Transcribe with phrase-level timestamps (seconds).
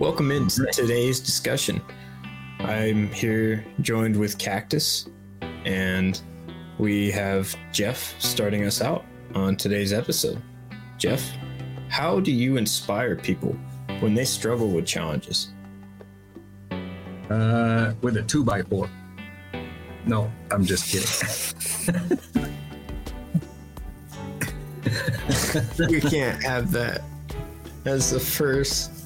[0.00, 1.82] Welcome into today's discussion.
[2.60, 5.10] I'm here joined with Cactus,
[5.66, 6.18] and
[6.78, 10.40] we have Jeff starting us out on today's episode.
[10.96, 11.22] Jeff,
[11.90, 13.52] how do you inspire people
[13.98, 15.52] when they struggle with challenges?
[17.28, 18.88] Uh, with a two by four.
[20.06, 22.18] No, I'm just kidding.
[25.90, 27.02] you can't have that
[27.84, 28.99] as the first.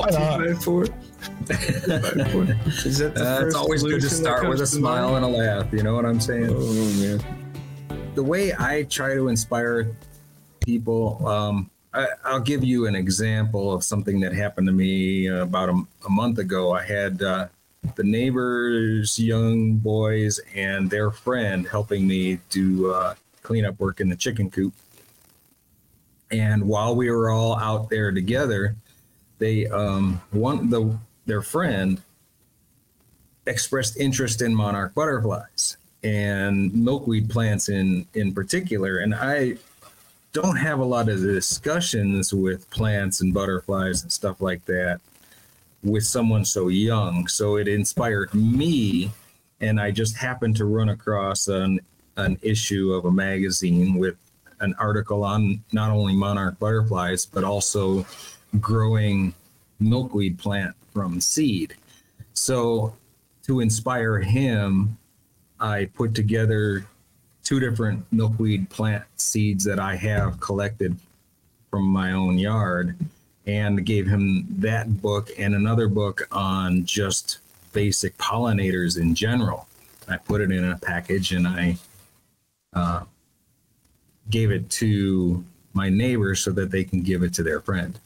[0.00, 0.38] Why not?
[0.38, 0.82] Two by four.
[1.50, 5.24] Is that the Uh, it's always good to start with a smile mind?
[5.24, 5.72] and a laugh.
[5.72, 6.48] You know what I'm saying?
[6.50, 8.12] Oh man.
[8.14, 9.94] the way I try to inspire
[10.64, 15.42] people, um, I, I'll give you an example of something that happened to me uh,
[15.42, 16.72] about a, a month ago.
[16.72, 17.48] I had uh,
[17.96, 24.16] the neighbors, young boys, and their friend helping me do uh, cleanup work in the
[24.16, 24.72] chicken coop.
[26.30, 28.76] And while we were all out there together,
[29.40, 32.00] they um, one the their friend
[33.46, 38.98] expressed interest in monarch butterflies and milkweed plants in in particular.
[38.98, 39.56] And i
[40.32, 45.00] don't have a lot of discussions with plants and butterflies and stuff like that
[45.82, 47.26] with someone so young.
[47.26, 49.10] So it inspired me
[49.60, 51.80] and i just happened to run across an
[52.16, 54.16] an issue of a magazine with
[54.60, 58.04] an article on not only monarch butterflies but also
[58.60, 59.34] growing
[59.80, 61.74] milkweed plant from seed
[62.34, 62.94] so
[63.42, 64.96] to inspire him
[65.58, 66.86] I put together
[67.42, 70.96] two different milkweed plant seeds that I have collected
[71.70, 72.96] from my own yard
[73.46, 77.38] and gave him that book and another book on just
[77.72, 79.66] basic pollinators in general.
[80.08, 81.76] I put it in a package and I
[82.72, 83.04] uh,
[84.30, 87.98] gave it to my neighbor so that they can give it to their friend.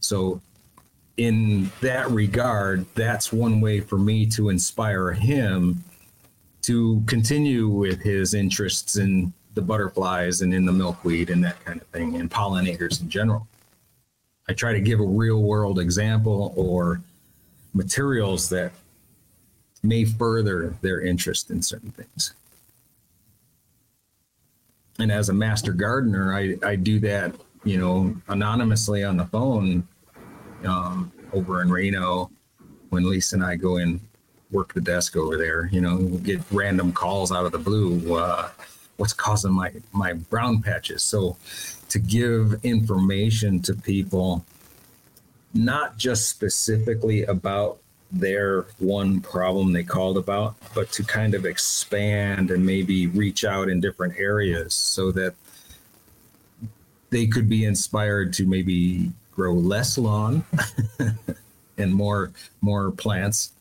[0.00, 0.40] So,
[1.16, 5.82] in that regard, that's one way for me to inspire him
[6.62, 11.80] to continue with his interests in the butterflies and in the milkweed and that kind
[11.80, 13.46] of thing and pollinators in general.
[14.48, 17.00] I try to give a real world example or
[17.74, 18.72] materials that
[19.82, 22.34] may further their interest in certain things.
[24.98, 27.34] And as a master gardener, I, I do that,
[27.64, 29.86] you know, anonymously on the phone
[30.64, 32.30] um, over in Reno
[32.90, 34.00] when Lisa and I go in
[34.50, 35.68] work the desk over there.
[35.72, 38.14] You know, we'll get random calls out of the blue.
[38.14, 38.50] Uh,
[38.98, 41.02] what's causing my my brown patches?
[41.02, 41.36] So,
[41.88, 44.44] to give information to people,
[45.54, 47.78] not just specifically about
[48.12, 53.70] their one problem they called about, but to kind of expand and maybe reach out
[53.70, 55.34] in different areas so that
[57.08, 60.44] they could be inspired to maybe grow less lawn
[61.78, 63.52] and more more plants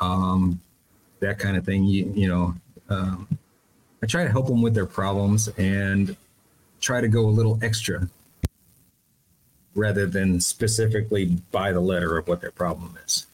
[0.00, 0.60] um,
[1.20, 1.84] that kind of thing.
[1.84, 2.54] You, you know,
[2.88, 3.28] um,
[4.02, 6.16] I try to help them with their problems and
[6.80, 8.08] try to go a little extra
[9.74, 13.26] rather than specifically by the letter of what their problem is.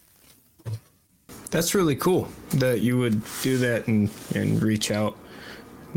[1.51, 5.17] That's really cool that you would do that and, and reach out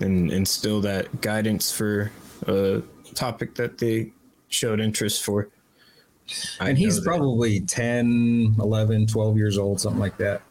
[0.02, 2.12] and instill that guidance for
[2.48, 2.82] a
[3.14, 4.12] topic that they
[4.50, 5.48] showed interest for.
[6.60, 10.42] I and he's probably 10, 11, 12 years old, something like that.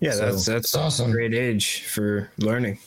[0.00, 1.10] yeah, so- that's that's awesome.
[1.10, 2.78] great age for learning.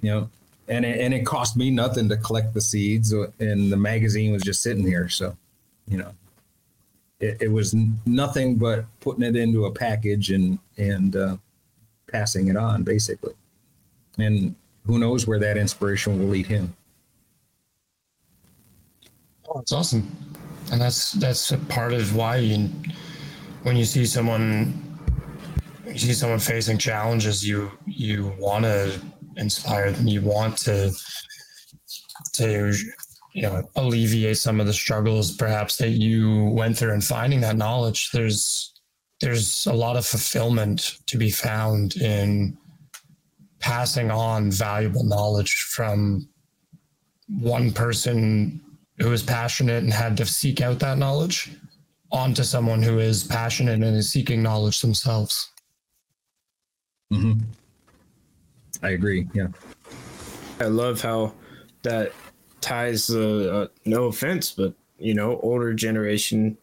[0.00, 0.30] You know,
[0.68, 4.32] and it, and it cost me nothing to collect the seeds, uh, and the magazine
[4.32, 5.08] was just sitting here.
[5.08, 5.36] So,
[5.88, 6.12] you know,
[7.18, 7.74] it, it was
[8.06, 11.36] nothing but putting it into a package and and uh,
[12.12, 13.34] passing it on, basically.
[14.18, 14.54] And
[14.86, 16.74] who knows where that inspiration will lead him?
[19.48, 20.06] Oh, it's awesome,
[20.70, 22.68] and that's that's a part of why you,
[23.62, 24.98] when you see someone,
[25.86, 29.00] you see someone facing challenges, you you want to
[29.36, 30.06] inspire them.
[30.06, 30.92] You want to
[32.34, 32.74] to
[33.32, 37.56] you know alleviate some of the struggles perhaps that you went through in finding that
[37.56, 38.10] knowledge.
[38.10, 38.74] There's
[39.20, 42.56] there's a lot of fulfillment to be found in
[43.58, 46.28] passing on valuable knowledge from
[47.40, 48.60] one person
[49.00, 51.50] who is passionate and had to seek out that knowledge
[52.10, 55.50] onto someone who is passionate and is seeking knowledge themselves.
[57.10, 57.34] hmm
[58.82, 59.26] I agree.
[59.34, 59.48] Yeah.
[60.60, 61.34] I love how
[61.82, 62.12] that
[62.60, 66.56] ties the uh, no offense, but you know, older generation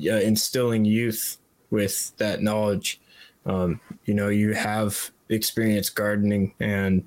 [0.00, 1.38] uh, instilling youth
[1.70, 3.00] with that knowledge.
[3.46, 7.06] Um, you know, you have experience gardening and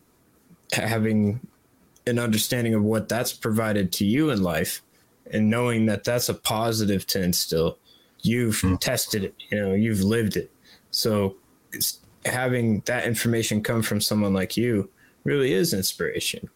[0.72, 1.40] having
[2.08, 4.82] an understanding of what that's provided to you in life
[5.32, 7.78] and knowing that that's a positive to instill.
[8.22, 8.80] You've mm.
[8.80, 10.52] tested it, you know, you've lived it.
[10.92, 11.36] So
[12.26, 14.90] having that information come from someone like you
[15.24, 16.50] really is inspiration.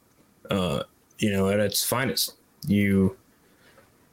[0.50, 0.84] Uh,
[1.20, 2.36] you know, at its finest.
[2.68, 3.18] You,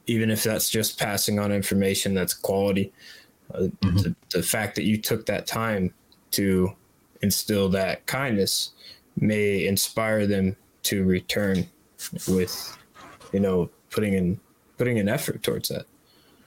[0.05, 2.93] even if that's just passing on information that's quality,
[3.53, 3.97] uh, mm-hmm.
[3.97, 5.93] the, the fact that you took that time
[6.31, 6.73] to
[7.21, 8.71] instill that kindness
[9.19, 10.55] may inspire them
[10.87, 11.67] to return
[12.27, 12.77] with,
[13.31, 14.39] you know, putting in
[14.77, 15.85] putting an effort towards that.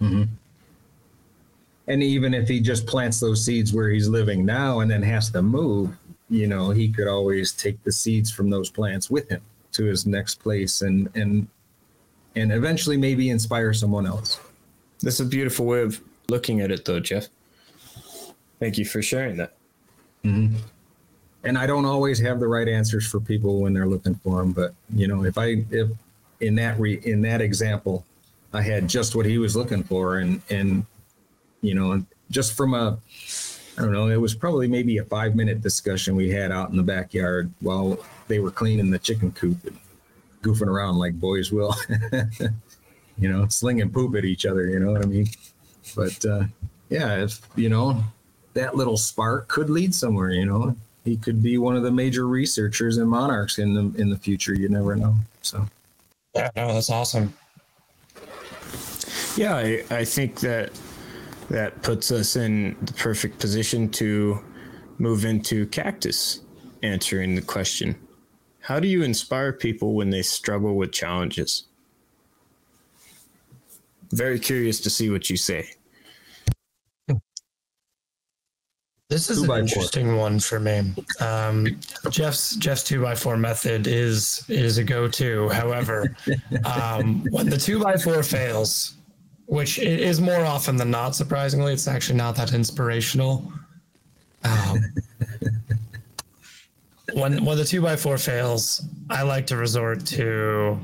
[0.00, 0.24] Mm-hmm.
[1.88, 5.30] And even if he just plants those seeds where he's living now and then has
[5.30, 5.96] to move,
[6.28, 9.42] you know, he could always take the seeds from those plants with him
[9.72, 11.46] to his next place and and
[12.36, 14.38] and eventually maybe inspire someone else.
[15.02, 17.28] That's a beautiful way of looking at it, though, Jeff.
[18.60, 19.54] Thank you for sharing that.
[20.24, 20.56] Mm-hmm.
[21.42, 24.52] And I don't always have the right answers for people when they're looking for them,
[24.52, 25.88] but you know, if I if
[26.40, 28.04] in that re, in that example,
[28.52, 30.84] I had just what he was looking for, and and
[31.62, 32.98] you know, just from a
[33.78, 36.76] I don't know, it was probably maybe a five minute discussion we had out in
[36.76, 37.98] the backyard while
[38.28, 39.78] they were cleaning the chicken coop and
[40.42, 41.74] goofing around like boys will,
[43.18, 44.66] you know, slinging poop at each other.
[44.66, 45.28] You know what I mean?
[45.96, 46.44] But uh,
[46.90, 48.04] yeah, if you know
[48.54, 52.26] that little spark could lead somewhere, you know, he could be one of the major
[52.26, 54.54] researchers and monarchs in the in the future.
[54.54, 55.16] You never know.
[55.42, 55.66] So
[56.34, 57.32] yeah, no, that's awesome.
[59.36, 60.70] Yeah, I, I think that
[61.48, 64.38] that puts us in the perfect position to
[64.98, 66.40] move into cactus
[66.82, 67.96] answering the question
[68.60, 71.64] how do you inspire people when they struggle with challenges?
[74.12, 75.70] Very curious to see what you say.
[79.10, 80.16] This is an interesting four.
[80.16, 80.94] one for me.
[81.18, 81.66] Um,
[82.10, 85.48] Jeff's Jeff's two by four method is is a go to.
[85.48, 86.14] However,
[86.64, 88.94] um, when the two by four fails,
[89.46, 93.52] which is more often than not, surprisingly, it's actually not that inspirational.
[94.44, 94.78] Um,
[97.12, 98.80] when when the two by four fails,
[99.10, 100.78] I like to resort to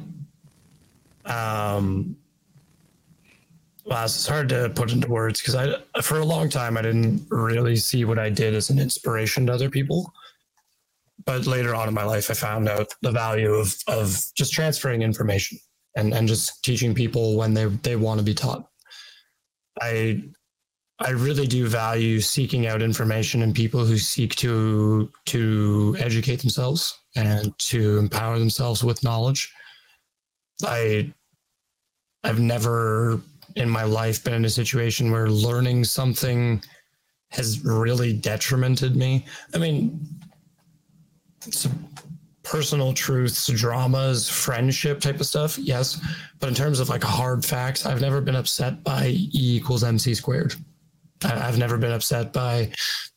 [1.27, 2.17] um
[3.87, 7.25] well, it's hard to put into words because I for a long time I didn't
[7.31, 10.13] really see what I did as an inspiration to other people.
[11.25, 15.03] But later on in my life I found out the value of of just transferring
[15.03, 15.59] information
[15.97, 18.69] and, and just teaching people when they, they want to be taught.
[19.81, 20.25] I
[20.99, 26.99] I really do value seeking out information and people who seek to to educate themselves
[27.15, 29.53] and to empower themselves with knowledge.
[30.65, 31.13] I
[32.25, 33.21] I've never
[33.57, 36.63] in my life been in a situation where learning something
[37.31, 39.25] has really detrimented me.
[39.55, 40.01] I mean,
[42.43, 46.01] personal truths, dramas, friendship type of stuff, yes.
[46.39, 50.15] But in terms of like hard facts, I've never been upset by E equals MC
[50.15, 50.55] squared.
[51.25, 52.71] I've never been upset by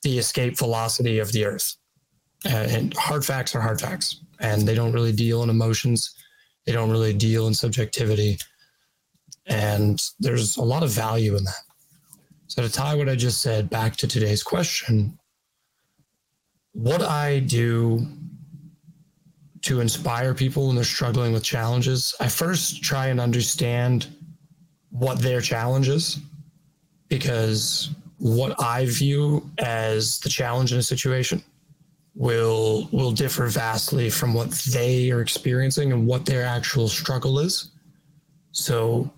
[0.04, 1.76] the escape velocity of the Earth.
[2.46, 6.16] Uh, and hard facts are hard facts, and they don't really deal in emotions.
[6.66, 8.38] They don't really deal in subjectivity.
[9.50, 11.64] And there's a lot of value in that.
[12.48, 15.20] So, to tie what I just said back to today's question,
[16.74, 18.08] what I do
[19.62, 24.08] to inspire people when they're struggling with challenges, I first try and understand
[24.90, 26.20] what their challenge is
[27.08, 31.44] because what I view as the challenge in a situation
[32.16, 37.72] will will differ vastly from what they are experiencing and what their actual struggle is.
[38.52, 39.12] So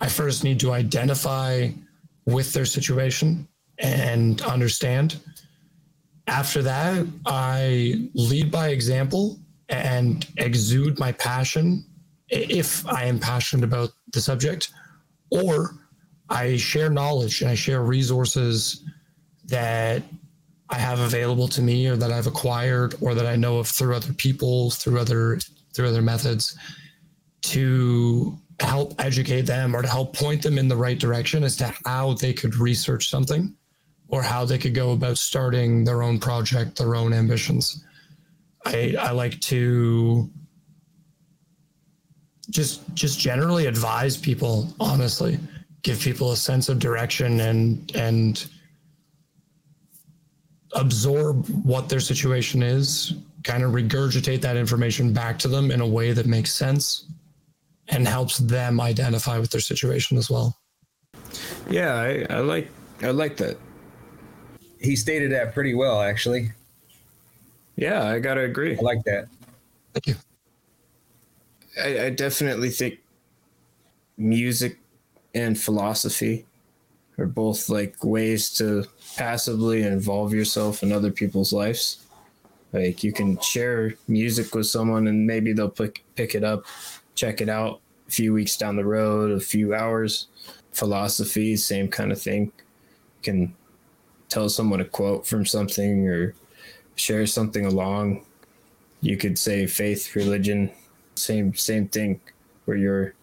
[0.00, 1.70] I first need to identify
[2.26, 5.18] with their situation and understand.
[6.26, 9.38] After that, I lead by example
[9.68, 11.84] and exude my passion
[12.28, 14.70] if I am passionate about the subject,
[15.30, 15.74] or
[16.28, 18.84] I share knowledge and I share resources
[19.46, 20.02] that
[20.70, 23.96] I have available to me or that I've acquired or that I know of through
[23.96, 25.38] other people, through other
[25.74, 26.56] through other methods
[27.42, 31.72] to help educate them or to help point them in the right direction as to
[31.84, 33.54] how they could research something
[34.08, 37.84] or how they could go about starting their own project, their own ambitions.
[38.64, 40.28] I, I like to
[42.50, 45.38] just just generally advise people honestly
[45.82, 48.48] give people a sense of direction and and
[50.74, 55.86] absorb what their situation is kind of regurgitate that information back to them in a
[55.86, 57.06] way that makes sense
[57.88, 60.56] and helps them identify with their situation as well.
[61.68, 62.70] Yeah i, I like
[63.02, 63.56] i like that.
[64.80, 66.52] He stated that pretty well actually.
[67.76, 68.76] Yeah i gotta agree.
[68.76, 69.28] I like that.
[69.94, 70.14] Thank you.
[71.82, 72.98] I, I definitely think
[74.16, 74.78] music
[75.34, 76.44] and philosophy
[77.18, 78.84] are both like ways to
[79.16, 82.04] passively involve yourself in other people's lives.
[82.72, 86.64] Like you can share music with someone and maybe they'll pick pick it up,
[87.18, 90.28] check it out a few weeks down the road, a few hours.
[90.70, 92.44] Philosophy, same kind of thing.
[92.44, 93.56] You can
[94.28, 96.34] tell someone a quote from something or
[96.94, 98.24] share something along.
[99.00, 100.70] You could say faith, religion,
[101.16, 102.20] same same thing,
[102.66, 103.14] where you're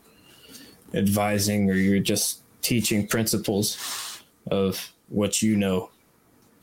[0.93, 4.21] advising or you're just teaching principles
[4.51, 5.89] of what you know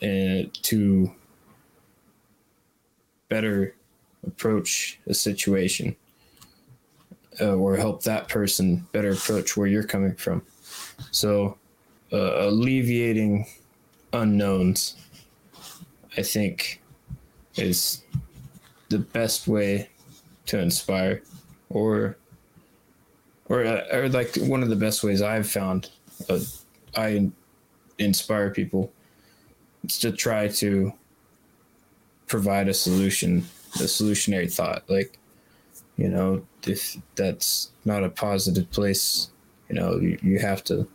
[0.02, 1.10] and to
[3.28, 3.74] better
[4.26, 5.96] approach a situation
[7.40, 10.42] uh, or help that person better approach where you're coming from.
[11.10, 11.58] So,
[12.12, 13.46] uh, alleviating
[14.12, 14.96] unknowns,
[16.16, 16.82] I think,
[17.56, 18.02] is
[18.88, 19.88] the best way
[20.46, 21.22] to inspire,
[21.70, 22.16] or
[23.46, 25.90] or uh, or like one of the best ways I've found.
[26.28, 26.40] Uh,
[26.96, 27.30] I
[27.98, 28.92] inspire people.
[29.84, 30.92] It's to try to
[32.26, 33.38] provide a solution,
[33.76, 34.84] a solutionary thought.
[34.88, 35.18] Like,
[36.02, 39.30] you know, if that's not a positive place,
[39.68, 40.88] you know, you, you have to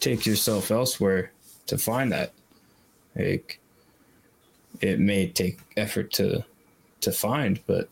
[0.00, 1.30] take yourself elsewhere
[1.68, 2.32] to find that.
[3.14, 3.60] Like,
[4.80, 6.44] it may take effort to
[7.02, 7.88] to find, but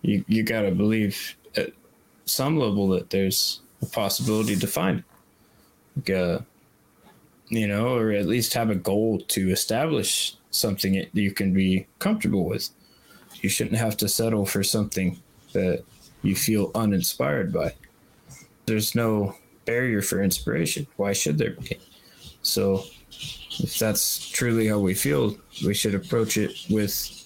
[0.00, 1.72] you you gotta believe at
[2.24, 5.04] some level that there's a possibility to find.
[5.96, 6.38] Like, uh,
[7.50, 11.86] you know, or at least have a goal to establish something that you can be
[11.98, 12.70] comfortable with.
[13.42, 15.20] You shouldn't have to settle for something
[15.52, 15.84] that
[16.22, 17.74] you feel uninspired by.
[18.66, 20.86] There's no barrier for inspiration.
[20.96, 21.78] Why should there be?
[22.42, 22.84] So,
[23.58, 27.18] if that's truly how we feel, we should approach it with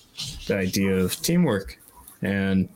[0.46, 1.78] the idea of teamwork
[2.22, 2.68] and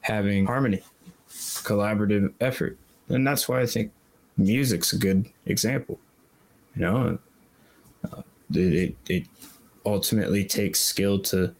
[0.00, 0.82] having harmony,
[1.28, 2.78] collaborative effort.
[3.08, 3.92] And that's why I think
[4.36, 5.98] music's a good example.
[6.76, 7.18] You know,
[8.04, 8.22] uh,
[8.52, 9.26] it, it
[9.84, 11.54] ultimately takes skill to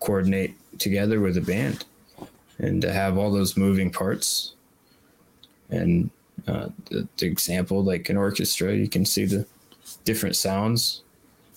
[0.00, 1.84] coordinate together with a band
[2.58, 4.54] and to have all those moving parts.
[5.70, 6.10] And
[6.46, 9.46] uh, the, the example, like an orchestra, you can see the
[10.04, 11.02] different sounds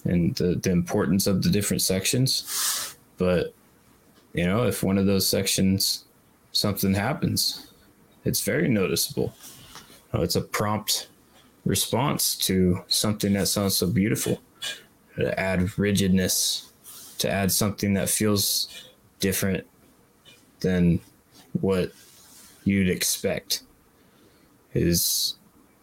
[0.06, 2.96] and the, the importance of the different sections.
[3.18, 3.54] But,
[4.34, 6.06] you know, if one of those sections,
[6.52, 7.68] something happens,
[8.26, 9.34] it's very noticeable.
[10.14, 11.10] Uh, it's a prompt
[11.66, 14.42] response to something that sounds so beautiful.
[15.18, 16.72] To add rigidness,
[17.18, 18.88] to add something that feels
[19.20, 19.66] different
[20.60, 21.00] than
[21.60, 21.92] what
[22.64, 23.64] you'd expect
[24.74, 25.36] is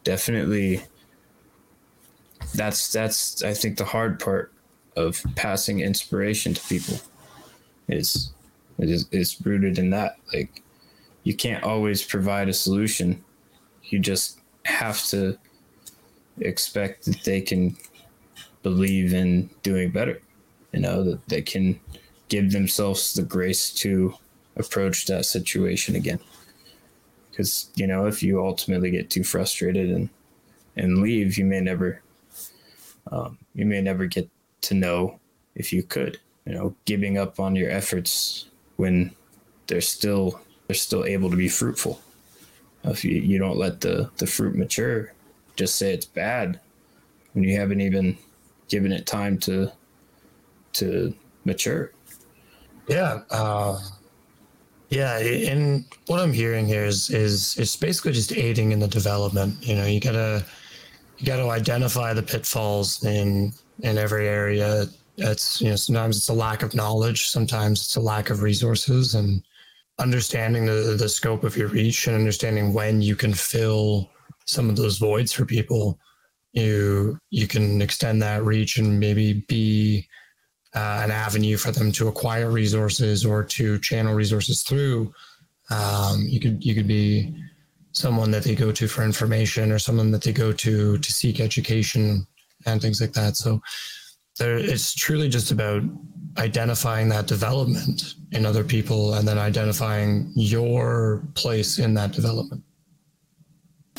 [0.04, 0.82] definitely
[2.54, 4.52] that's that's I think the hard part
[4.96, 6.98] of passing inspiration to people
[7.88, 8.32] is
[8.78, 10.62] is is rooted in that like
[11.22, 13.24] you can't always provide a solution.
[13.84, 15.38] You just have to
[16.40, 17.76] expect that they can
[18.62, 20.20] believe in doing better
[20.74, 21.78] you know that they can
[22.28, 24.12] give themselves the grace to
[24.56, 26.18] approach that situation again
[27.30, 30.08] because you know if you ultimately get too frustrated and
[30.76, 32.00] and leave you may never
[33.10, 34.28] um, you may never get
[34.60, 35.18] to know
[35.54, 38.46] if you could you know giving up on your efforts
[38.76, 39.10] when
[39.66, 42.00] they're still they're still able to be fruitful
[42.84, 45.12] if you, you don't let the the fruit mature
[45.56, 46.60] just say it's bad
[47.32, 48.16] when you haven't even
[48.68, 49.70] given it time to
[50.72, 51.92] to mature
[52.88, 53.22] Yeah.
[53.30, 53.78] Uh,
[54.94, 55.18] yeah.
[55.18, 59.56] And what I'm hearing here is, is, is basically just aiding in the development.
[59.60, 60.44] You know, you gotta,
[61.18, 64.86] you gotta identify the pitfalls in, in every area.
[65.16, 67.26] It's, you know, sometimes it's a lack of knowledge.
[67.28, 69.42] Sometimes it's a lack of resources and
[69.98, 74.10] understanding the, the scope of your reach and understanding when you can fill
[74.46, 75.98] some of those voids for people.
[76.52, 80.06] You, you can extend that reach and maybe be,
[80.74, 85.12] uh, an avenue for them to acquire resources or to channel resources through.
[85.70, 87.34] Um, you could you could be
[87.92, 91.40] someone that they go to for information or someone that they go to to seek
[91.40, 92.26] education
[92.66, 93.36] and things like that.
[93.36, 93.60] So
[94.38, 95.82] there, it's truly just about
[96.38, 102.62] identifying that development in other people and then identifying your place in that development.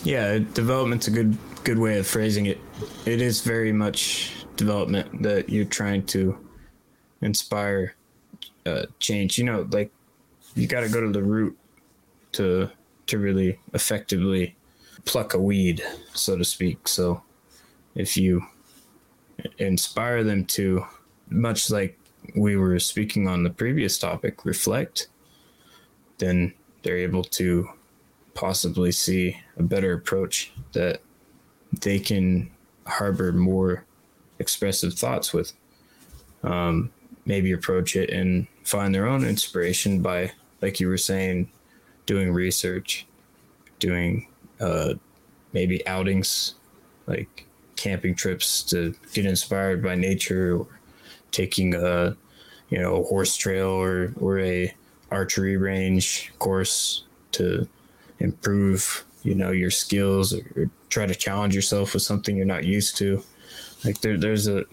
[0.03, 2.59] Yeah, development's a good good way of phrasing it.
[3.05, 6.44] It is very much development that you're trying to
[7.21, 7.95] inspire
[8.65, 9.37] uh, change.
[9.37, 9.91] You know, like
[10.55, 11.57] you got to go to the root
[12.33, 12.69] to
[13.07, 14.55] to really effectively
[15.05, 16.87] pluck a weed, so to speak.
[16.87, 17.21] So
[17.93, 18.45] if you
[19.57, 20.85] inspire them to,
[21.29, 21.97] much like
[22.35, 25.07] we were speaking on the previous topic, reflect,
[26.17, 27.69] then they're able to
[28.33, 31.01] possibly see a better approach that
[31.81, 32.51] they can
[32.85, 33.85] harbor more
[34.39, 35.53] expressive thoughts with.
[36.43, 36.91] Um,
[37.25, 41.49] maybe approach it and find their own inspiration by, like you were saying,
[42.05, 43.05] doing research,
[43.79, 44.27] doing
[44.59, 44.93] uh,
[45.53, 46.55] maybe outings
[47.07, 50.67] like camping trips to get inspired by nature or
[51.31, 52.15] taking a
[52.69, 54.73] you know a horse trail or or a
[55.11, 57.67] archery range course to
[58.19, 62.63] improve you know your skills or, or try to challenge yourself with something you're not
[62.63, 63.21] used to
[63.85, 64.65] like there, there's a,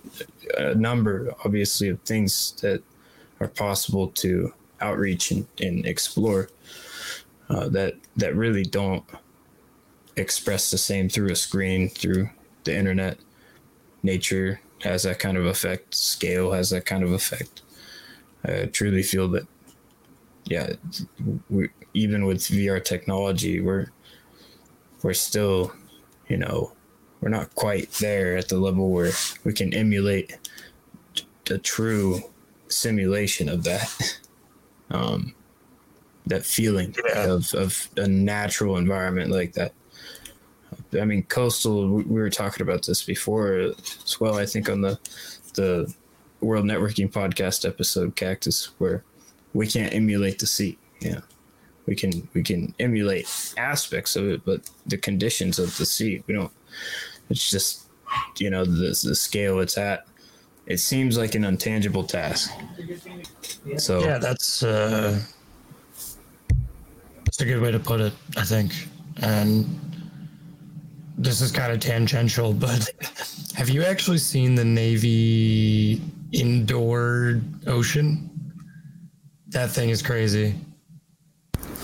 [0.57, 2.83] a number obviously of things that
[3.41, 6.49] are possible to outreach and, and explore
[7.49, 9.05] uh, that that really don't
[10.17, 12.29] express the same through a screen through
[12.65, 13.19] the internet.
[14.03, 15.95] Nature has that kind of effect.
[15.95, 17.63] Scale has that kind of effect.
[18.45, 19.47] I truly feel that
[20.47, 20.73] yeah
[21.49, 23.87] we, even with vr technology we're
[25.03, 25.73] we're still
[26.29, 26.73] you know
[27.23, 29.13] we're not quite there at the level where
[29.45, 30.37] we can emulate
[31.51, 32.21] a true
[32.69, 34.19] simulation of that
[34.91, 35.35] um
[36.27, 37.33] that feeling yeah.
[37.33, 39.73] of, of a natural environment like that
[41.01, 41.89] I mean, coastal.
[41.89, 43.73] We were talking about this before
[44.07, 44.39] as well.
[44.39, 44.99] I think on the
[45.55, 45.93] the
[46.41, 49.05] World Networking podcast episode, Cactus, where
[49.55, 50.79] we can't emulate the sea.
[51.01, 51.21] Yeah,
[51.87, 56.35] we can we can emulate aspects of it, but the conditions of the sea, we
[56.35, 56.53] don't.
[57.33, 57.89] It's just
[58.39, 60.07] you know the the scale it's at.
[60.67, 62.53] It seems like an untangible task.
[63.79, 65.19] So yeah, that's uh,
[67.25, 68.13] that's a good way to put it.
[68.37, 68.73] I think,
[69.23, 69.67] and
[71.17, 72.91] this is kind of tangential, but
[73.55, 78.29] have you actually seen the Navy indoor ocean?
[79.49, 80.55] That thing is crazy.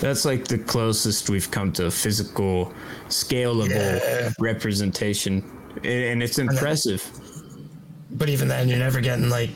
[0.00, 2.72] That's like the closest we've come to a physical,
[3.08, 4.32] scalable yeah.
[4.38, 5.42] representation,
[5.82, 7.04] and it's impressive.
[8.12, 9.50] But even then, you're never getting like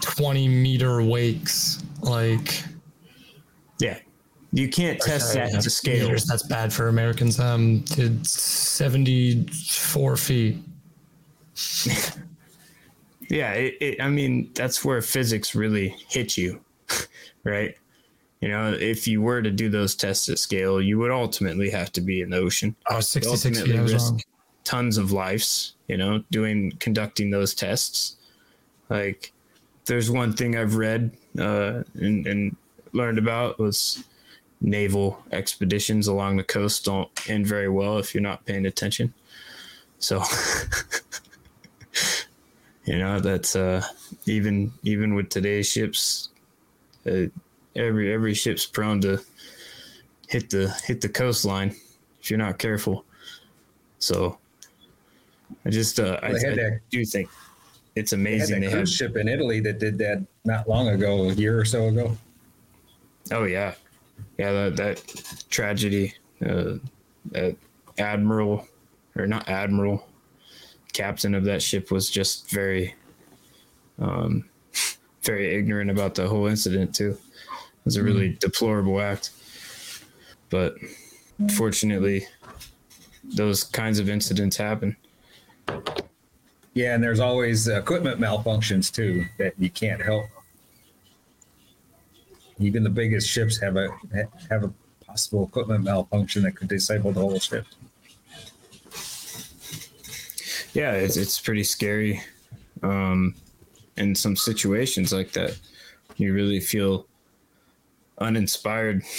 [0.00, 1.82] 20 meter wakes.
[2.02, 2.62] Like,
[3.80, 3.98] yeah,
[4.52, 6.06] you can't test that to scale.
[6.06, 7.38] Meters, that's bad for Americans.
[7.40, 10.58] Um, to 74 feet.
[13.28, 16.60] yeah, it, it, I mean, that's where physics really hits you,
[17.44, 17.74] right?
[18.40, 21.90] You know, if you were to do those tests at scale, you would ultimately have
[21.92, 22.76] to be in the ocean.
[22.88, 23.80] Oh, 66 feet.
[23.80, 24.14] risk
[24.64, 28.16] tons of lives, you know, doing, conducting those tests.
[28.90, 29.32] Like,
[29.86, 32.56] there's one thing I've read uh, and, and
[32.92, 34.04] learned about was
[34.60, 39.14] naval expeditions along the coast don't end very well if you're not paying attention.
[39.98, 40.22] So,
[42.84, 43.82] you know, that's uh,
[44.26, 46.28] even even with today's ships,
[47.06, 47.26] uh,
[47.78, 49.20] every every ship's prone to
[50.28, 51.74] hit the hit the coastline
[52.20, 53.04] if you're not careful.
[53.98, 54.38] So,
[55.64, 57.28] I just uh, I, I do think
[57.96, 58.60] it's amazing.
[58.60, 61.32] They had a cruise have, ship in Italy that did that not long ago, a
[61.32, 62.16] year or so ago.
[63.32, 63.74] Oh yeah,
[64.38, 66.14] yeah, that, that tragedy,
[66.44, 66.74] uh,
[67.32, 67.56] that
[67.98, 68.66] admiral
[69.16, 70.06] or not admiral,
[70.92, 72.94] captain of that ship was just very,
[73.98, 74.48] um,
[75.22, 77.18] very ignorant about the whole incident too.
[77.88, 78.38] Was a really mm.
[78.38, 79.30] deplorable act,
[80.50, 80.74] but
[81.56, 82.26] fortunately,
[83.24, 84.96] those kinds of incidents happen.
[86.74, 90.26] Yeah, and there's always equipment malfunctions too that you can't help
[92.60, 93.88] even the biggest ships have a
[94.50, 94.72] have a
[95.04, 97.66] possible equipment malfunction that could disable the whole ship.
[100.74, 102.20] Yeah, it's it's pretty scary.
[102.82, 103.34] Um,
[103.96, 105.58] in some situations like that,
[106.16, 107.06] you really feel
[108.20, 109.02] uninspired.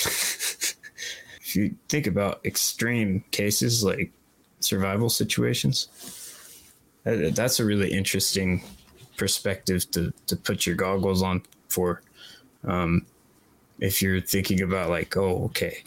[1.42, 4.12] if you think about extreme cases like
[4.60, 5.88] survival situations,
[7.04, 8.62] that's a really interesting
[9.18, 12.02] perspective to, to put your goggles on for.
[12.66, 13.06] Um,
[13.80, 15.84] if you're thinking about like, oh, okay,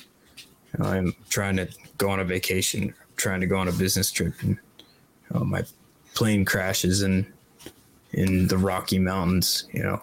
[0.81, 4.59] I'm trying to go on a vacation, trying to go on a business trip, and
[5.31, 5.65] my
[6.15, 7.27] plane crashes in
[8.13, 10.01] in the Rocky Mountains, you know,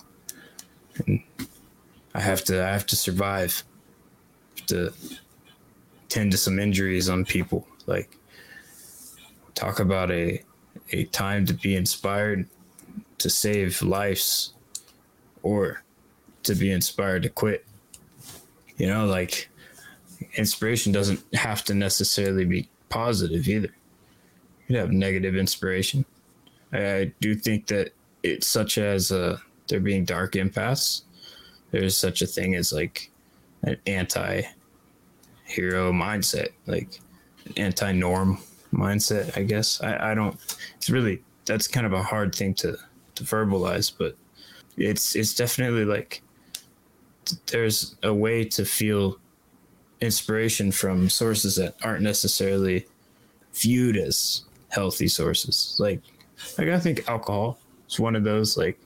[1.05, 1.21] and
[2.13, 3.63] I have to I have to survive
[4.67, 4.91] to
[6.09, 7.67] tend to some injuries on people.
[7.85, 8.17] Like,
[9.55, 10.43] talk about a
[10.91, 12.47] a time to be inspired
[13.19, 14.53] to save lives,
[15.43, 15.83] or
[16.43, 17.65] to be inspired to quit
[18.79, 19.49] you know, like
[20.35, 23.75] inspiration doesn't have to necessarily be positive either.
[24.67, 26.05] You have negative inspiration.
[26.71, 27.91] I do think that
[28.23, 31.03] it's such as uh, there being dark empaths.
[31.71, 33.11] There's such a thing as like
[33.63, 34.41] an anti
[35.45, 36.99] hero mindset, like
[37.45, 38.39] an anti norm
[38.73, 39.81] mindset, I guess.
[39.81, 40.37] I, I don't
[40.77, 42.77] it's really that's kind of a hard thing to,
[43.15, 44.15] to verbalize, but
[44.77, 46.21] it's it's definitely like
[47.47, 49.17] there's a way to feel
[50.01, 52.85] inspiration from sources that aren't necessarily
[53.53, 55.75] viewed as healthy sources.
[55.79, 56.01] Like
[56.57, 58.79] like I think alcohol is one of those like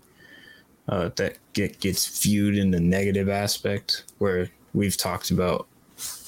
[0.90, 5.68] uh, that get gets viewed in the negative aspect where we've talked about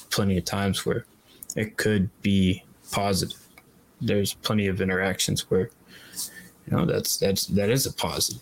[0.09, 1.05] plenty of times where
[1.55, 3.37] it could be positive.
[4.01, 5.69] There's plenty of interactions where
[6.67, 8.41] you know that's that's that is a positive.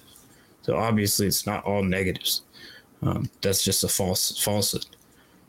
[0.61, 2.43] So obviously it's not all negatives.
[3.01, 4.85] Um, that's just a false falsehood.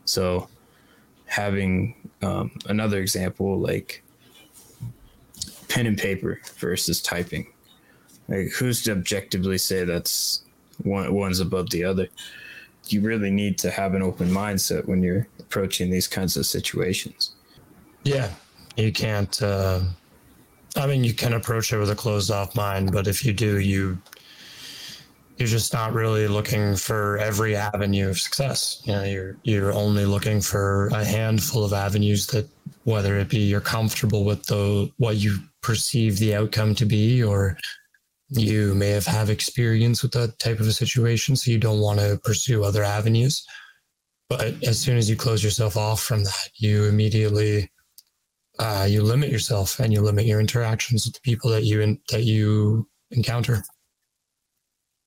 [0.03, 0.49] So
[1.25, 4.03] having um, another example like
[5.69, 7.47] pen and paper versus typing.
[8.27, 10.44] Like who's to objectively say that's
[10.83, 12.07] one one's above the other?
[12.87, 17.31] You really need to have an open mindset when you're approaching these kinds of situations.
[18.03, 18.29] Yeah,
[18.77, 19.41] you can't.
[19.41, 19.81] Uh,
[20.75, 23.59] I mean, you can approach it with a closed off mind, but if you do,
[23.59, 23.97] you
[25.37, 28.81] you're just not really looking for every avenue of success.
[28.85, 32.47] You know, you're you're only looking for a handful of avenues that,
[32.83, 37.57] whether it be you're comfortable with the what you perceive the outcome to be, or
[38.29, 41.99] you may have have experience with that type of a situation, so you don't want
[41.99, 43.45] to pursue other avenues.
[44.29, 47.69] But as soon as you close yourself off from that, you immediately
[48.57, 51.99] uh, you limit yourself and you limit your interactions with the people that you in,
[52.09, 53.63] that you encounter.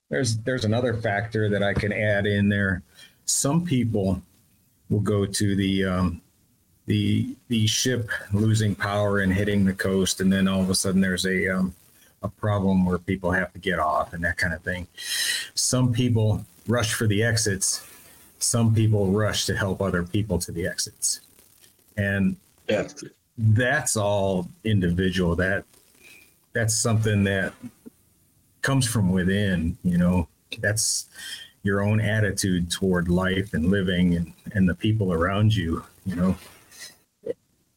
[0.09, 2.83] There's there's another factor that I can add in there.
[3.25, 4.21] Some people
[4.89, 6.21] will go to the um,
[6.85, 11.01] the the ship losing power and hitting the coast, and then all of a sudden
[11.01, 11.75] there's a um,
[12.21, 14.87] a problem where people have to get off and that kind of thing.
[15.53, 17.85] Some people rush for the exits.
[18.39, 21.21] Some people rush to help other people to the exits,
[21.97, 22.87] and Yeah.
[23.37, 25.35] that's all individual.
[25.35, 25.65] That
[26.53, 27.53] that's something that
[28.61, 29.77] comes from within.
[29.83, 30.27] You know,
[30.59, 31.07] that's
[31.63, 35.83] your own attitude toward life and living and and the people around you.
[36.05, 36.37] You know,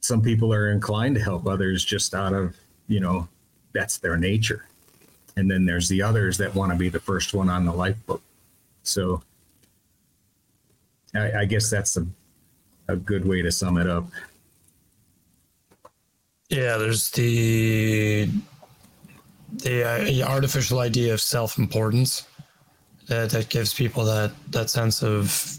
[0.00, 3.26] some people are inclined to help others just out of you know
[3.72, 4.66] that's their nature,
[5.36, 8.22] and then there's the others that want to be the first one on the lifeboat.
[8.82, 9.22] So.
[11.14, 12.06] I, I guess that's a,
[12.88, 14.06] a good way to sum it up.
[16.48, 18.28] Yeah, there's the
[19.52, 22.26] the uh, artificial idea of self-importance
[23.08, 25.58] that that gives people that that sense of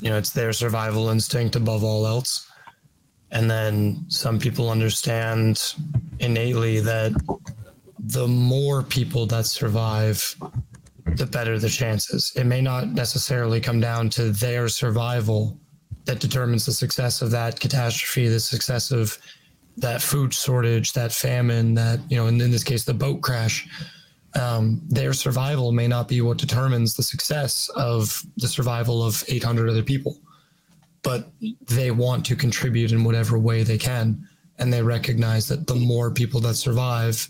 [0.00, 2.50] you know it's their survival instinct above all else.
[3.34, 5.74] And then some people understand
[6.20, 7.12] innately that
[7.98, 10.36] the more people that survive,
[11.04, 12.32] the better the chances.
[12.36, 15.58] It may not necessarily come down to their survival
[16.04, 19.18] that determines the success of that catastrophe, the success of
[19.76, 23.68] that food shortage, that famine, that, you know, and in this case, the boat crash.
[24.40, 29.68] Um, their survival may not be what determines the success of the survival of 800
[29.68, 30.18] other people,
[31.04, 31.30] but
[31.68, 34.26] they want to contribute in whatever way they can.
[34.58, 37.28] And they recognize that the more people that survive,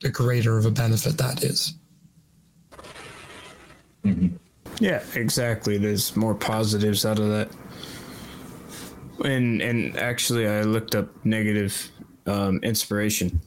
[0.00, 1.74] the greater of a benefit that is.
[4.80, 5.76] Yeah, exactly.
[5.76, 7.50] There's more positives out of that.
[9.24, 11.90] And and actually, I looked up negative
[12.26, 13.40] um, inspiration.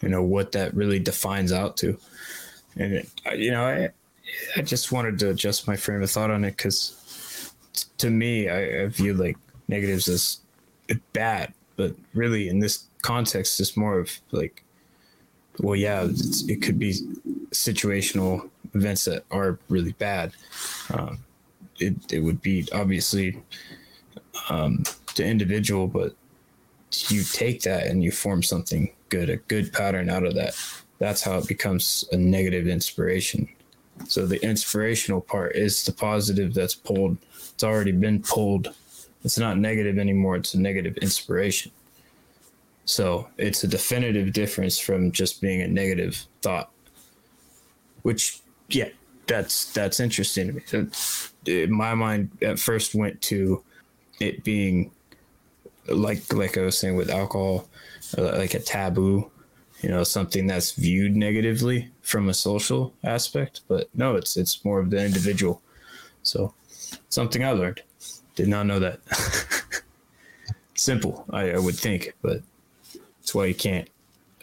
[0.00, 1.98] You know what that really defines out to,
[2.76, 3.90] and it, you know, I
[4.56, 7.01] I just wanted to adjust my frame of thought on it because
[7.98, 9.36] to me, I, I view like
[9.68, 10.40] negatives as
[11.12, 14.64] bad, but really in this context, it's more of like,
[15.58, 16.94] well, yeah, it could be
[17.50, 20.32] situational events that are really bad.
[20.92, 21.18] Um,
[21.78, 23.42] it, it would be obviously
[24.48, 24.84] um,
[25.16, 26.14] the individual, but
[27.08, 30.54] you take that and you form something good, a good pattern out of that.
[30.98, 33.48] That's how it becomes a negative inspiration.
[34.08, 37.16] So the inspirational part is the positive that's pulled.
[37.54, 38.74] It's already been pulled.
[39.24, 40.36] It's not negative anymore.
[40.36, 41.70] It's a negative inspiration.
[42.84, 46.72] So it's a definitive difference from just being a negative thought
[48.02, 48.88] which yeah
[49.26, 53.62] that's that's interesting to me uh, my mind at first went to
[54.20, 54.90] it being
[55.88, 57.68] like like i was saying with alcohol
[58.18, 59.30] uh, like a taboo
[59.82, 64.78] you know something that's viewed negatively from a social aspect but no it's it's more
[64.80, 65.60] of the individual
[66.22, 66.54] so
[67.08, 67.82] something i learned
[68.36, 69.00] did not know that
[70.74, 72.42] simple I, I would think but
[73.20, 73.88] that's why you can't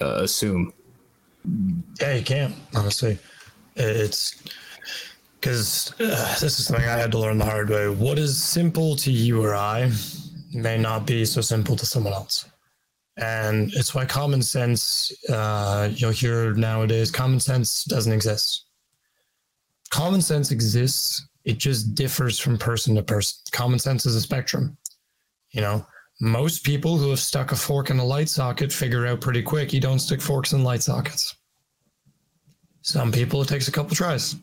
[0.01, 0.73] uh, assume
[2.01, 3.17] Yeah, you can't, honestly.
[3.75, 4.35] It's
[5.39, 7.87] because uh, this is something I had to learn the hard way.
[7.89, 9.91] What is simple to you or I
[10.53, 12.48] may not be so simple to someone else.
[13.19, 18.65] And it's why common sense, uh, you'll hear nowadays, common sense doesn't exist.
[19.89, 23.37] Common sense exists, it just differs from person to person.
[23.51, 24.77] Common sense is a spectrum.
[25.51, 25.85] You know,
[26.21, 29.73] most people who have stuck a fork in a light socket figure out pretty quick
[29.73, 31.35] you don't stick forks in light sockets.
[32.83, 34.35] Some people, it takes a couple tries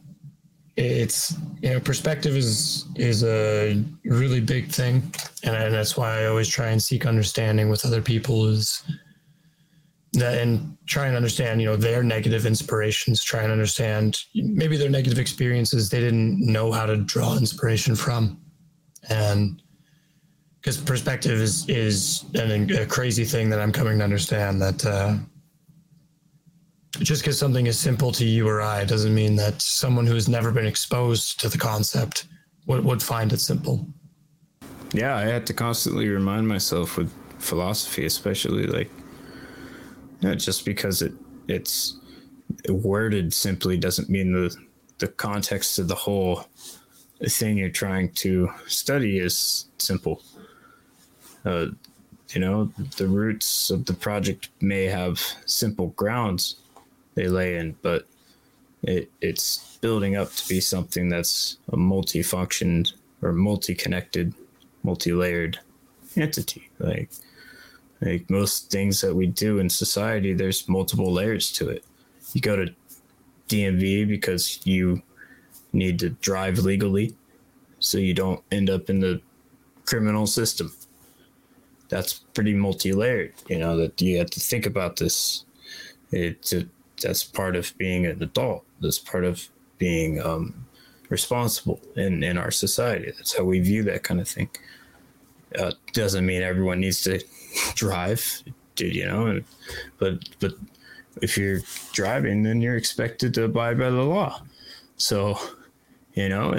[0.76, 5.02] it's you know perspective is is a really big thing.
[5.42, 8.82] And, that's why i always try and seek understanding with other people is
[10.12, 14.90] that and try and understand you know their negative inspirations try and understand maybe their
[14.90, 18.40] negative experiences they didn't know how to draw inspiration from.
[19.08, 19.62] And
[20.60, 25.16] because perspective is is an, a crazy thing that i'm coming to understand that uh,
[26.98, 30.50] just because something is simple to you or I doesn't mean that someone who's never
[30.50, 32.26] been exposed to the concept
[32.66, 33.86] would, would find it simple.
[34.92, 38.90] Yeah, I had to constantly remind myself with philosophy, especially like
[40.20, 41.12] you know, just because it
[41.48, 41.98] it's
[42.68, 44.56] worded simply doesn't mean the
[44.98, 46.46] the context of the whole
[47.28, 50.22] thing you're trying to study is simple.
[51.44, 51.66] Uh,
[52.30, 56.56] you know, the roots of the project may have simple grounds,
[57.16, 58.06] they lay in, but
[58.82, 64.32] it it's building up to be something that's a multi-functioned or multi-connected,
[64.84, 65.58] multi-layered
[66.16, 66.70] entity.
[66.78, 67.10] Like
[68.00, 71.84] like most things that we do in society, there's multiple layers to it.
[72.32, 72.74] You go to
[73.48, 75.02] DMV because you
[75.72, 77.14] need to drive legally,
[77.78, 79.20] so you don't end up in the
[79.86, 80.72] criminal system.
[81.88, 83.32] That's pretty multi-layered.
[83.48, 85.44] You know that you have to think about this.
[86.10, 86.66] It's a
[87.00, 88.64] that's part of being an adult.
[88.80, 90.66] That's part of being um,
[91.08, 93.12] responsible in in our society.
[93.16, 94.50] That's how we view that kind of thing.
[95.58, 97.22] Uh, doesn't mean everyone needs to
[97.74, 98.42] drive,
[98.78, 99.26] you know.
[99.26, 99.44] And,
[99.98, 100.52] but but
[101.22, 101.60] if you're
[101.92, 104.42] driving, then you're expected to abide by the law.
[104.98, 105.38] So,
[106.14, 106.52] you know,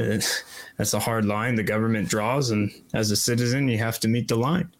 [0.77, 4.27] that's a hard line the government draws, and as a citizen, you have to meet
[4.27, 4.71] the line.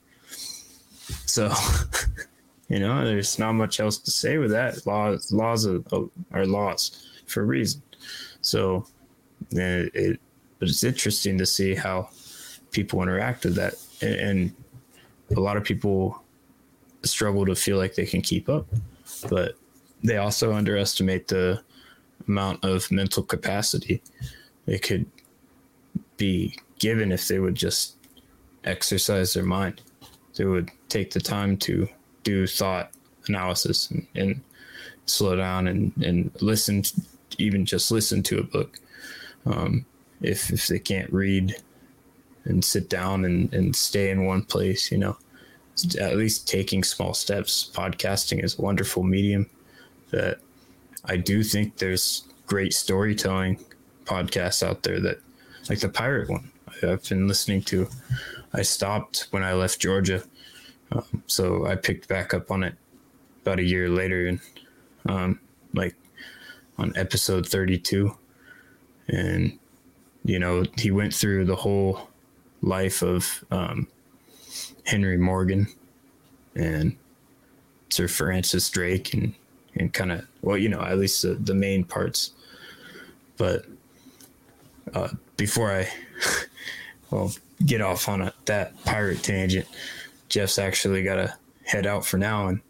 [1.26, 1.52] So.
[2.67, 4.86] You know, there's not much else to say with that.
[4.86, 7.82] Laws, laws are, laws for a reason.
[8.41, 8.86] So,
[9.51, 10.19] it, it,
[10.60, 12.10] but it's interesting to see how
[12.71, 14.56] people interact with that, and, and
[15.36, 16.21] a lot of people
[17.03, 18.67] struggle to feel like they can keep up,
[19.30, 19.56] but
[20.03, 21.62] they also underestimate the
[22.27, 24.01] amount of mental capacity
[24.65, 25.06] they could
[26.17, 27.95] be given if they would just
[28.63, 29.82] exercise their mind.
[30.36, 31.88] They would take the time to
[32.28, 32.92] do thought
[33.30, 34.42] analysis and, and
[35.06, 37.02] slow down and, and listen, to,
[37.38, 38.80] even just listen to a book.
[39.46, 39.86] Um,
[40.22, 41.56] if, if they can't read
[42.44, 45.18] and sit down and, and stay in one place, you know,
[46.00, 47.72] at least taking small steps.
[47.74, 49.50] Podcasting is a wonderful medium
[50.12, 50.40] that
[51.06, 53.63] I do think there's great storytelling
[54.06, 55.20] podcasts out there that,
[55.70, 56.52] like the pirate one,
[56.84, 57.88] I've been listening to.
[58.54, 60.24] I stopped when I left Georgia
[60.91, 62.76] um, so I picked back up on it
[63.41, 64.39] about a year later, and
[65.08, 65.39] um,
[65.73, 65.95] like
[66.78, 68.15] on episode 32,
[69.08, 69.58] and
[70.23, 72.10] you know he went through the whole
[72.62, 73.88] life of um,
[74.86, 75.67] Henry Morgan
[76.56, 76.95] and
[77.89, 79.34] Sir Francis Drake, and
[79.76, 82.32] and kind of well, you know, at least the, the main parts.
[83.38, 83.65] But
[84.93, 85.89] uh, before I
[87.12, 87.32] well
[87.65, 89.67] get off on a, that pirate tangent.
[90.38, 92.50] Jeff's actually got to head out for now.
[92.50, 92.62] And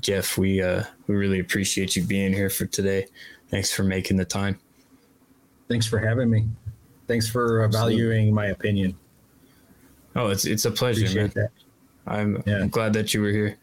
[0.00, 3.08] Jeff, we uh, we really appreciate you being here for today.
[3.48, 4.60] Thanks for making the time.
[5.68, 6.46] Thanks for having me.
[7.08, 8.96] Thanks for valuing my opinion.
[10.14, 11.50] Oh, it's it's a pleasure, appreciate man.
[12.06, 12.12] That.
[12.12, 12.60] I'm, yeah.
[12.60, 13.58] I'm glad that you were here.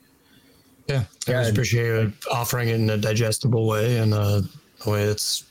[0.89, 4.43] Yeah, I yeah, appreciate you offering it in a digestible way and a,
[4.85, 5.45] a way that's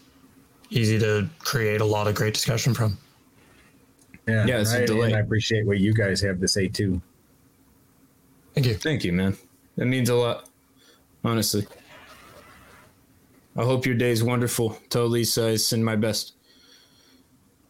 [0.69, 2.99] easy to create a lot of great discussion from.
[4.29, 5.14] Yeah, yeah, it's I, a delight.
[5.14, 7.01] I appreciate what you guys have to say too.
[8.55, 8.75] Thank you.
[8.75, 9.37] Thank you, man.
[9.77, 10.49] That means a lot,
[11.25, 11.67] honestly.
[13.57, 14.77] I hope your day is wonderful.
[14.89, 16.35] Tell Lisa I send my best.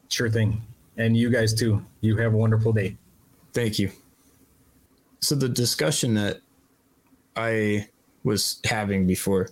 [0.09, 0.62] Sure thing.
[0.97, 1.85] And you guys too.
[2.01, 2.97] You have a wonderful day.
[3.53, 3.90] Thank you.
[5.21, 6.40] So, the discussion that
[7.37, 7.88] I
[8.25, 9.51] was having before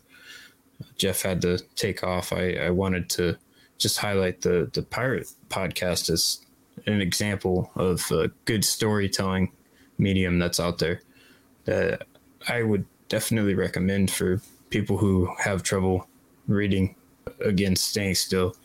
[0.96, 3.36] Jeff had to take off, I, I wanted to
[3.76, 6.44] just highlight the, the Pirate podcast as
[6.86, 9.52] an example of a good storytelling
[9.98, 11.02] medium that's out there
[11.68, 12.06] that
[12.48, 16.08] I would definitely recommend for people who have trouble
[16.46, 16.94] reading.
[17.44, 18.56] Again, staying still,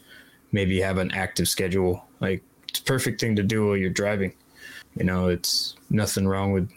[0.51, 2.05] maybe have an active schedule.
[2.21, 4.33] Like it's a perfect thing to do while you're driving.
[4.95, 6.69] You know, it's nothing wrong with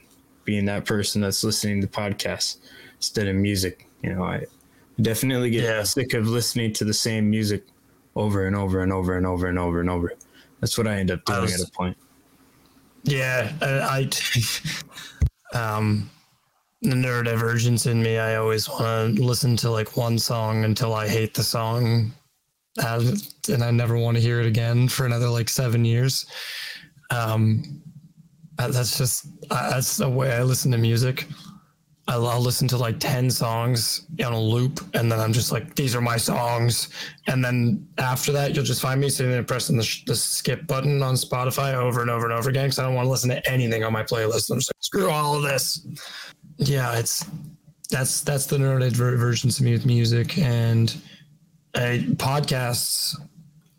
[0.44, 2.58] being that person that's listening to podcasts
[2.96, 3.88] instead of music.
[4.02, 4.46] You know, I
[5.00, 5.82] definitely get Yeah.
[5.84, 7.64] sick of listening to the same music
[8.16, 10.12] over and over and over and over and over and over.
[10.60, 11.96] That's what I end up doing was- at a point.
[13.04, 14.10] Yeah, I,
[15.54, 16.10] I um,
[16.82, 18.18] the neurodivergence in me.
[18.18, 22.12] I always want to listen to like one song until I hate the song,
[22.78, 26.26] and I never want to hear it again for another like seven years.
[27.10, 27.82] Um,
[28.56, 31.26] that's just that's the way I listen to music.
[32.08, 35.74] I'll, I'll listen to like 10 songs on a loop and then I'm just like,
[35.74, 36.88] these are my songs.
[37.26, 41.02] And then after that, you'll just find me sitting there pressing the, the skip button
[41.02, 43.50] on Spotify over and over and over again because I don't want to listen to
[43.50, 44.50] anything on my playlist.
[44.50, 45.84] I'm just like, screw all of this.
[46.58, 47.24] Yeah, it's
[47.90, 50.96] that's that's the neurodivergence with music and
[51.74, 53.14] uh, podcasts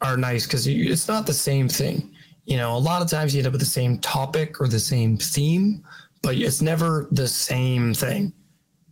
[0.01, 2.11] are nice because it's not the same thing.
[2.45, 4.79] You know, a lot of times you end up with the same topic or the
[4.79, 5.83] same theme,
[6.21, 8.31] but it's never the same thing.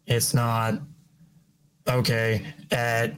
[0.08, 0.82] It's not
[1.88, 3.12] okay at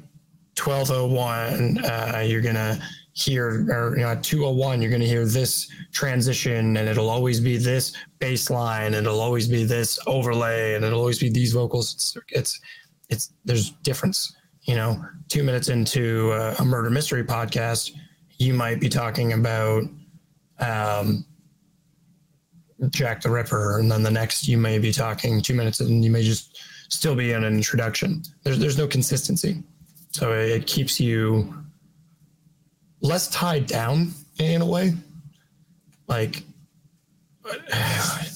[0.57, 2.79] 1201 uh, you're gonna
[3.17, 7.57] hear or you know, at 201 you're gonna hear this transition and it'll always be
[7.57, 11.93] this bass line and it'll always be this overlay and it'll always be these vocals
[11.93, 12.59] it's it's,
[13.09, 14.35] it's there's difference.
[14.63, 17.91] You know two minutes into uh, a murder mystery podcast
[18.37, 19.83] you might be talking about
[20.59, 21.25] um,
[22.89, 26.11] Jack the Ripper, and then the next you may be talking two minutes, and you
[26.11, 28.21] may just still be in an introduction.
[28.43, 29.63] There's there's no consistency,
[30.11, 31.53] so it keeps you
[33.07, 34.93] less tied down in a way.
[36.07, 36.43] Like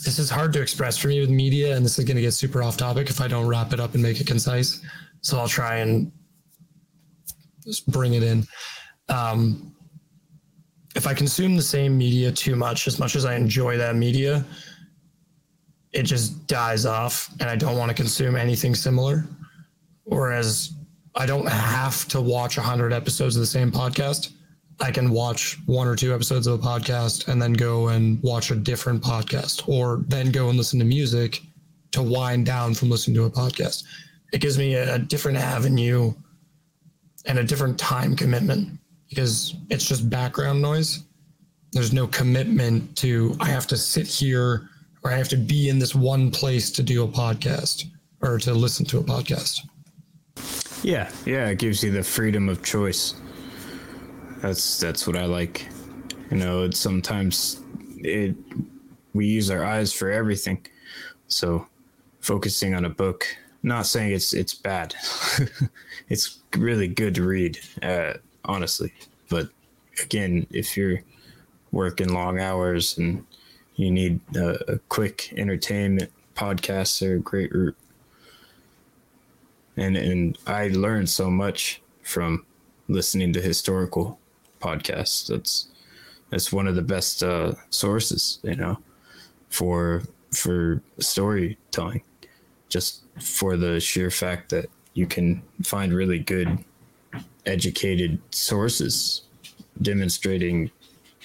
[0.03, 2.33] this is hard to express for me with media, and this is going to get
[2.33, 4.81] super off topic if I don't wrap it up and make it concise.
[5.21, 6.11] So I'll try and
[7.63, 8.45] just bring it in.
[9.09, 9.75] Um,
[10.95, 14.43] if I consume the same media too much, as much as I enjoy that media,
[15.91, 19.25] it just dies off and I don't want to consume anything similar.
[20.03, 20.73] Whereas
[21.15, 24.31] I don't have to watch 100 episodes of the same podcast.
[24.81, 28.49] I can watch one or two episodes of a podcast and then go and watch
[28.49, 31.41] a different podcast or then go and listen to music
[31.91, 33.83] to wind down from listening to a podcast.
[34.33, 36.13] It gives me a, a different avenue
[37.25, 41.03] and a different time commitment because it's just background noise.
[41.73, 44.67] There's no commitment to I have to sit here
[45.03, 47.85] or I have to be in this one place to do a podcast
[48.21, 49.59] or to listen to a podcast.
[50.83, 53.13] Yeah, yeah, it gives you the freedom of choice.
[54.41, 55.67] That's that's what I like.
[56.29, 57.61] You know, it's sometimes
[57.97, 58.35] it
[59.13, 60.65] we use our eyes for everything.
[61.27, 61.67] So
[62.19, 63.25] focusing on a book,
[63.63, 64.95] not saying it's it's bad.
[66.09, 68.13] it's really good to read, uh,
[68.45, 68.93] honestly.
[69.29, 69.49] But
[70.01, 71.01] again, if you're
[71.71, 73.25] working long hours and
[73.75, 77.77] you need a, a quick entertainment, podcasts are a great route
[79.77, 82.45] and and I learned so much from
[82.87, 84.19] listening to historical
[84.61, 85.27] podcasts.
[85.27, 85.67] That's
[86.29, 88.77] that's one of the best uh, sources, you know,
[89.49, 92.03] for for storytelling.
[92.69, 96.63] Just for the sheer fact that you can find really good,
[97.45, 99.23] educated sources
[99.81, 100.71] demonstrating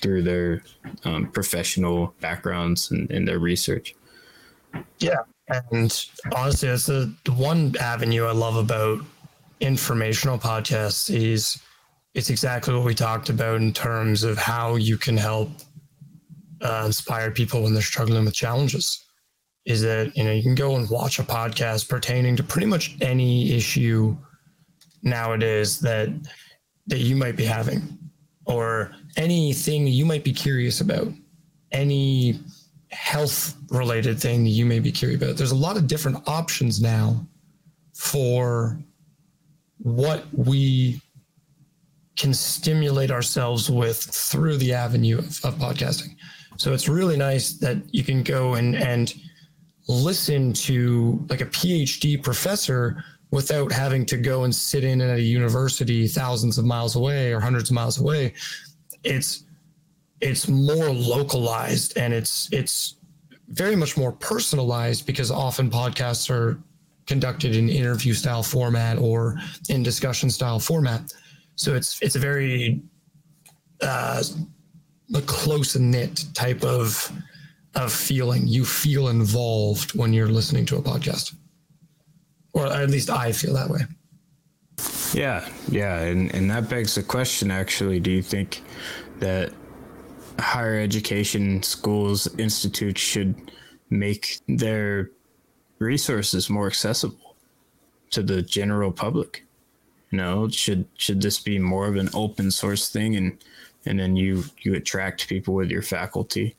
[0.00, 0.62] through their
[1.04, 3.94] um, professional backgrounds and, and their research.
[4.98, 5.20] Yeah.
[5.48, 9.00] And honestly, that's the, the one avenue I love about
[9.60, 11.60] informational podcasts is
[12.16, 15.50] it's exactly what we talked about in terms of how you can help
[16.62, 19.04] uh, inspire people when they're struggling with challenges.
[19.66, 22.96] Is that you know you can go and watch a podcast pertaining to pretty much
[23.02, 24.16] any issue
[25.02, 26.08] nowadays that
[26.86, 27.98] that you might be having,
[28.46, 31.08] or anything you might be curious about,
[31.72, 32.40] any
[32.92, 35.36] health related thing that you may be curious about.
[35.36, 37.26] There's a lot of different options now
[37.92, 38.78] for
[39.78, 41.02] what we
[42.16, 46.16] can stimulate ourselves with through the avenue of, of podcasting.
[46.56, 49.14] So it's really nice that you can go and and
[49.88, 55.20] listen to like a PhD professor without having to go and sit in at a
[55.20, 58.32] university thousands of miles away or hundreds of miles away.
[59.04, 59.44] It's
[60.20, 62.96] it's more localized and it's it's
[63.48, 66.58] very much more personalized because often podcasts are
[67.06, 69.38] conducted in interview style format or
[69.68, 71.12] in discussion style format.
[71.56, 72.82] So it's it's a very
[73.82, 74.22] uh,
[75.14, 77.12] a close knit type of
[77.74, 78.46] of feeling.
[78.46, 81.34] You feel involved when you're listening to a podcast,
[82.52, 83.80] or at least I feel that way.
[85.12, 87.50] Yeah, yeah, and and that begs the question.
[87.50, 88.62] Actually, do you think
[89.18, 89.52] that
[90.38, 93.52] higher education schools, institutes should
[93.90, 95.10] make their
[95.78, 97.36] resources more accessible
[98.10, 99.45] to the general public.
[100.10, 103.38] You know, should should this be more of an open source thing and
[103.84, 106.54] and then you you attract people with your faculty?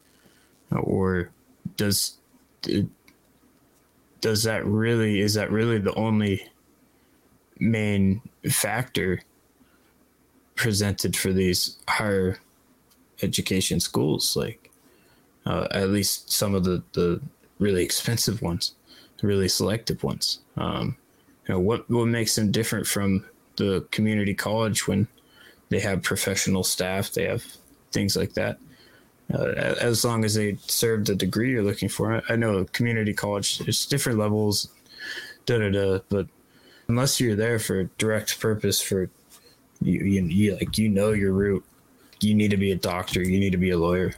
[0.72, 1.30] Or
[1.76, 2.18] does
[4.22, 6.48] does that really is that really the only
[7.60, 8.22] main
[8.52, 9.22] factor
[10.56, 12.40] presented for these higher
[13.22, 14.36] education schools?
[14.36, 14.72] Like
[15.46, 17.22] uh, at least some of the the
[17.60, 18.74] really expensive ones
[19.18, 20.40] the really selective ones.
[20.56, 20.96] Um,
[21.48, 23.26] you know what what makes them different from
[23.58, 25.08] the community college when
[25.70, 27.44] they have professional staff they have
[27.92, 28.58] things like that.
[29.34, 32.24] Uh, as long as they serve the degree you're looking for.
[32.30, 34.70] I know community college there's different levels
[35.46, 36.28] da da da but
[36.88, 39.10] unless you're there for direct purpose for
[39.82, 41.66] you, you, you like you know your route
[42.22, 44.14] you need to be a doctor you need to be a lawyer.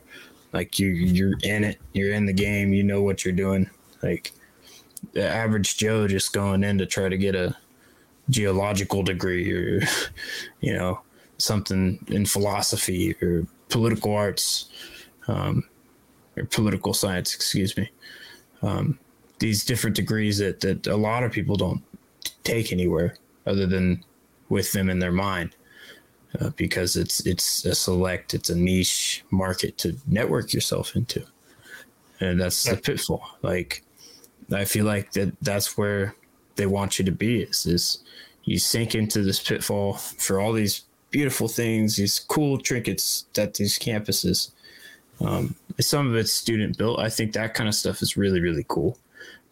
[0.53, 3.69] Like you you're in it you're in the game you know what you're doing.
[4.03, 4.31] Like
[5.13, 7.55] the average joe just going in to try to get a
[8.29, 9.81] geological degree or
[10.61, 11.01] you know
[11.37, 14.69] something in philosophy or political arts
[15.27, 15.63] um,
[16.37, 17.89] or political science excuse me.
[18.61, 18.99] Um,
[19.39, 21.81] these different degrees that, that a lot of people don't
[22.43, 23.15] take anywhere
[23.45, 24.03] other than
[24.49, 25.55] with them in their mind
[26.41, 31.25] uh, because it's it's a select it's a niche market to network yourself into.
[32.19, 32.75] And that's yeah.
[32.75, 33.23] the pitfall.
[33.41, 33.83] Like
[34.51, 36.15] i feel like that that's where
[36.59, 38.03] they want you to be is is
[38.43, 43.79] you sink into this pitfall for all these beautiful things these cool trinkets that these
[43.79, 44.51] campuses
[45.21, 48.65] um, some of it's student built i think that kind of stuff is really really
[48.67, 48.97] cool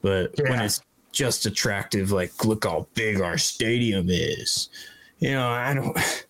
[0.01, 0.49] but yeah.
[0.49, 0.81] when it's
[1.11, 4.69] just attractive like look how big our stadium is
[5.19, 5.97] you know i don't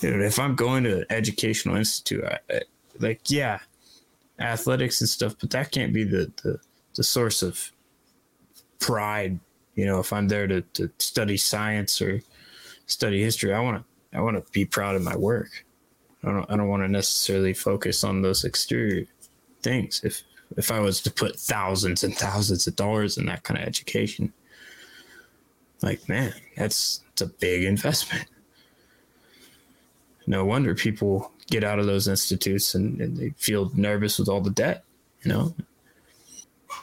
[0.00, 2.60] dude, if I'm going to an educational institute, I, I,
[2.98, 3.60] like, yeah,
[4.38, 6.58] athletics and stuff, but that can't be the, the,
[6.94, 7.72] the source of
[8.78, 9.38] pride.
[9.78, 12.20] You know, if I'm there to, to study science or
[12.86, 15.64] study history, I want to, I want to be proud of my work.
[16.24, 19.06] I don't, I don't want to necessarily focus on those exterior
[19.62, 20.00] things.
[20.02, 20.22] If,
[20.56, 24.32] if I was to put thousands and thousands of dollars in that kind of education,
[25.82, 28.26] like, man, that's, it's a big investment
[30.28, 34.42] no wonder people get out of those institutes and, and they feel nervous with all
[34.42, 34.84] the debt,
[35.22, 35.54] you know?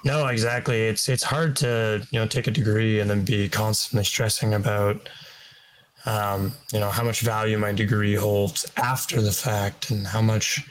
[0.04, 0.82] No, exactly.
[0.84, 5.10] It's it's hard to you know take a degree and then be constantly stressing about
[6.06, 10.68] um, you know how much value my degree holds after the fact and how much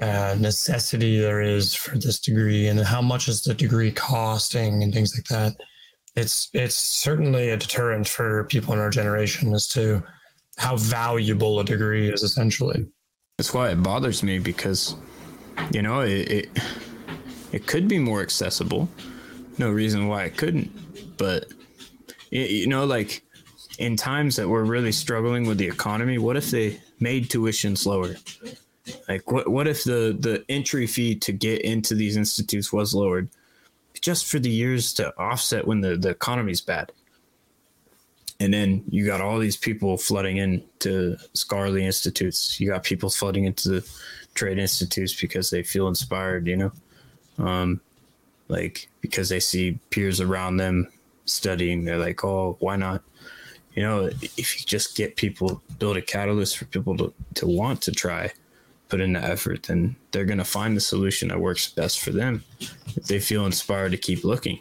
[0.00, 4.94] uh, necessity there is for this degree and how much is the degree costing and
[4.94, 5.60] things like that.
[6.16, 10.02] It's it's certainly a deterrent for people in our generation as to
[10.56, 12.86] how valuable a degree is essentially.
[13.38, 14.96] That's why it bothers me because,
[15.70, 16.58] you know, it, it,
[17.52, 18.88] it could be more accessible.
[19.58, 20.70] No reason why it couldn't,
[21.16, 21.46] but
[22.30, 23.22] you know, like
[23.78, 28.14] in times that we're really struggling with the economy, what if they made tuitions lower?
[29.08, 33.28] Like, what what if the the entry fee to get into these institutes was lowered,
[34.00, 36.92] just for the years to offset when the the economy's bad?
[38.40, 42.58] and then you got all these people flooding into scholarly institutes.
[42.58, 43.90] You got people flooding into the
[44.34, 46.72] trade institutes because they feel inspired, you know,
[47.40, 47.80] um,
[48.48, 50.88] like because they see peers around them
[51.24, 51.84] studying.
[51.84, 53.02] They're like, oh, why not?
[53.74, 57.80] You know, if you just get people, build a catalyst for people to, to want
[57.82, 58.32] to try,
[58.88, 62.10] put in the effort, then they're going to find the solution that works best for
[62.10, 62.42] them
[62.96, 64.58] if they feel inspired to keep looking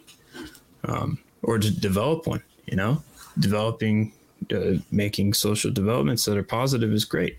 [0.83, 3.03] um, or to develop one, you know?
[3.39, 4.11] developing,
[4.53, 7.37] uh, making social developments that are positive is great.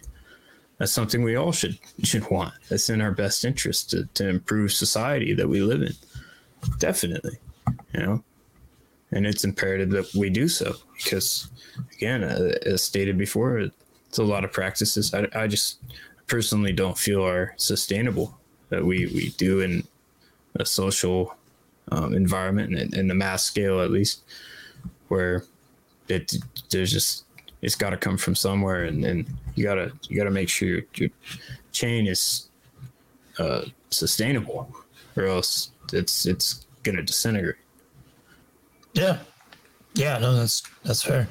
[0.80, 2.54] That's something we all should should want.
[2.70, 5.92] That's in our best interest to, to improve society that we live in.
[6.78, 7.36] Definitely,
[7.92, 8.24] you know,
[9.12, 11.50] and it's imperative that we do so because,
[11.92, 15.80] again, uh, as stated before, it's a lot of practices I, I just
[16.26, 18.38] personally don't feel are sustainable
[18.70, 19.86] that we we do in
[20.56, 21.36] a social
[21.92, 24.22] um, environment and in the mass scale at least
[25.08, 25.44] where
[26.08, 26.36] it
[26.70, 27.24] there's just
[27.62, 30.82] it's got to come from somewhere, and, and you gotta you gotta make sure your,
[30.94, 31.10] your
[31.72, 32.48] chain is
[33.38, 34.74] uh, sustainable,
[35.16, 37.56] or else it's it's gonna disintegrate.
[38.94, 39.18] Yeah,
[39.94, 41.28] yeah, no, that's that's fair.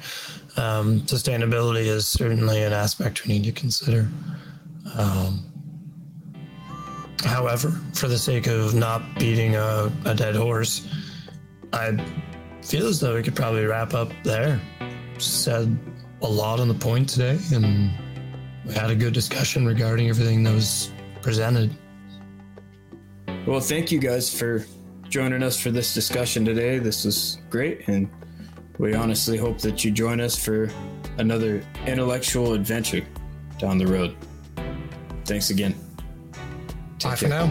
[0.56, 4.08] Um, sustainability is certainly an aspect we need to consider.
[4.96, 5.44] Um,
[7.24, 10.88] however, for the sake of not beating a, a dead horse,
[11.72, 11.96] I
[12.62, 14.60] feel as though we could probably wrap up there.
[15.18, 15.78] Said
[16.22, 17.90] a lot on the point today, and
[18.66, 20.92] we had a good discussion regarding everything that was
[21.22, 21.74] presented.
[23.46, 24.66] Well, thank you guys for
[25.08, 26.78] joining us for this discussion today.
[26.78, 28.10] This was great, and
[28.78, 30.70] we honestly hope that you join us for
[31.18, 33.04] another intellectual adventure
[33.58, 34.16] down the road.
[35.24, 35.74] Thanks again.
[37.02, 37.50] Bye for now.